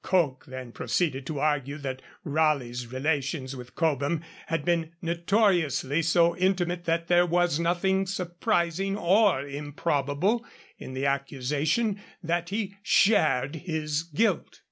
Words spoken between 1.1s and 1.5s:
to